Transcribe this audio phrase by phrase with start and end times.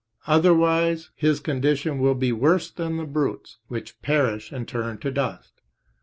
[0.25, 5.61] Otherwise his condition will be worse than the brutes, which perish and turn to dust.